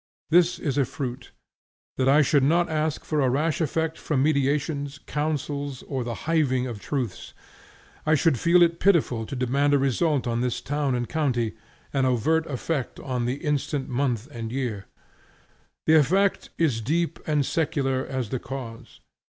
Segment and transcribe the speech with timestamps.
[0.31, 1.29] This is a fruit,
[1.97, 6.65] that I should not ask for a rash effect from meditations, counsels and the hiving
[6.65, 7.35] of truths.
[8.03, 11.53] I should feel it pitiful to demand a result on this town and county,
[11.93, 14.87] an overt effect on the instant month and year.
[15.85, 19.01] The effect is deep and secular as the cause.